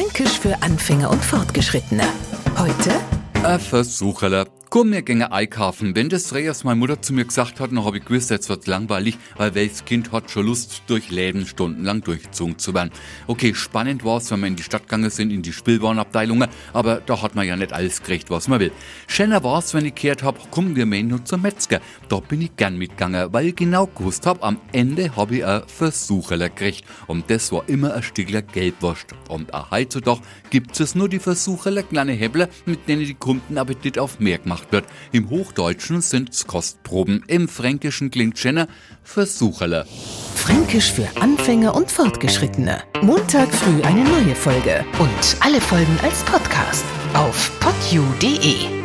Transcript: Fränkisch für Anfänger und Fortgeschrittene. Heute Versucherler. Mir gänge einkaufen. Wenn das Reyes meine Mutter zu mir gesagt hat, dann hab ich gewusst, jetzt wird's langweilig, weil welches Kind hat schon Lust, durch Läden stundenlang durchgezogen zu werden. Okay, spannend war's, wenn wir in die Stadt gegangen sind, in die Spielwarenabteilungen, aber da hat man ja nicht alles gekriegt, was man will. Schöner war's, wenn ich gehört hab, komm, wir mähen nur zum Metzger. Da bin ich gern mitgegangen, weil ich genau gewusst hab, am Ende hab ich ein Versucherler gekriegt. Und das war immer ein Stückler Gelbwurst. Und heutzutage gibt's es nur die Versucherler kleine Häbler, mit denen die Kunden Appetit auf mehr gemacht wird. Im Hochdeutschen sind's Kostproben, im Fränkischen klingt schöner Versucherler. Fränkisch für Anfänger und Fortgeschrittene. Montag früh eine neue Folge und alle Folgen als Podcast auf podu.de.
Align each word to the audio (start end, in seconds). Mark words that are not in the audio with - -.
Fränkisch 0.00 0.38
für 0.40 0.62
Anfänger 0.62 1.10
und 1.10 1.22
Fortgeschrittene. 1.22 2.04
Heute 2.56 2.90
Versucherler. 3.58 4.46
Mir 4.72 5.02
gänge 5.02 5.30
einkaufen. 5.30 5.94
Wenn 5.94 6.08
das 6.08 6.32
Reyes 6.32 6.64
meine 6.64 6.76
Mutter 6.76 7.02
zu 7.02 7.12
mir 7.12 7.26
gesagt 7.26 7.60
hat, 7.60 7.70
dann 7.70 7.84
hab 7.84 7.94
ich 7.94 8.04
gewusst, 8.04 8.30
jetzt 8.30 8.48
wird's 8.48 8.66
langweilig, 8.66 9.18
weil 9.36 9.54
welches 9.54 9.84
Kind 9.84 10.10
hat 10.10 10.30
schon 10.30 10.46
Lust, 10.46 10.84
durch 10.86 11.10
Läden 11.10 11.44
stundenlang 11.46 12.00
durchgezogen 12.00 12.56
zu 12.56 12.72
werden. 12.72 12.90
Okay, 13.26 13.52
spannend 13.54 14.04
war's, 14.04 14.30
wenn 14.30 14.40
wir 14.40 14.46
in 14.46 14.56
die 14.56 14.62
Stadt 14.62 14.84
gegangen 14.84 15.10
sind, 15.10 15.32
in 15.32 15.42
die 15.42 15.52
Spielwarenabteilungen, 15.52 16.48
aber 16.72 17.02
da 17.04 17.20
hat 17.20 17.34
man 17.34 17.46
ja 17.46 17.56
nicht 17.56 17.74
alles 17.74 17.98
gekriegt, 17.98 18.30
was 18.30 18.48
man 18.48 18.58
will. 18.60 18.72
Schöner 19.06 19.44
war's, 19.44 19.74
wenn 19.74 19.84
ich 19.84 19.94
gehört 19.96 20.22
hab, 20.22 20.50
komm, 20.50 20.74
wir 20.76 20.86
mähen 20.86 21.08
nur 21.08 21.24
zum 21.24 21.42
Metzger. 21.42 21.80
Da 22.08 22.20
bin 22.20 22.40
ich 22.40 22.56
gern 22.56 22.78
mitgegangen, 22.78 23.32
weil 23.32 23.48
ich 23.48 23.56
genau 23.56 23.86
gewusst 23.86 24.24
hab, 24.24 24.42
am 24.42 24.56
Ende 24.72 25.14
hab 25.14 25.30
ich 25.30 25.44
ein 25.44 25.62
Versucherler 25.66 26.48
gekriegt. 26.48 26.84
Und 27.06 27.28
das 27.28 27.52
war 27.52 27.68
immer 27.68 27.94
ein 27.94 28.02
Stückler 28.02 28.40
Gelbwurst. 28.40 29.08
Und 29.28 29.52
heutzutage 29.70 30.22
gibt's 30.48 30.80
es 30.80 30.94
nur 30.94 31.08
die 31.08 31.18
Versucherler 31.18 31.82
kleine 31.82 32.12
Häbler, 32.12 32.48
mit 32.64 32.88
denen 32.88 33.04
die 33.04 33.14
Kunden 33.14 33.58
Appetit 33.58 33.98
auf 33.98 34.20
mehr 34.20 34.38
gemacht 34.38 34.59
wird. 34.70 34.84
Im 35.12 35.30
Hochdeutschen 35.30 36.00
sind's 36.00 36.46
Kostproben, 36.46 37.24
im 37.26 37.48
Fränkischen 37.48 38.10
klingt 38.10 38.38
schöner 38.38 38.68
Versucherler. 39.02 39.86
Fränkisch 40.34 40.92
für 40.92 41.08
Anfänger 41.20 41.74
und 41.74 41.90
Fortgeschrittene. 41.90 42.82
Montag 43.02 43.52
früh 43.52 43.82
eine 43.82 44.04
neue 44.04 44.34
Folge 44.34 44.84
und 44.98 45.36
alle 45.40 45.60
Folgen 45.60 45.98
als 46.02 46.22
Podcast 46.24 46.84
auf 47.14 47.50
podu.de. 47.60 48.79